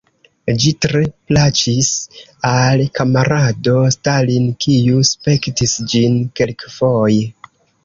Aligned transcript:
Ĝi 0.61 0.69
tre 0.85 1.01
plaĉis 1.31 1.91
al 2.53 2.81
kamarado 3.01 3.77
Stalin, 3.97 4.49
kiu 4.67 5.07
spektis 5.13 5.79
ĝin 5.95 6.19
kelkfoje. 6.43 7.25